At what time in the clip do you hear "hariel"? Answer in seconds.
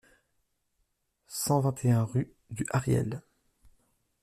2.71-3.21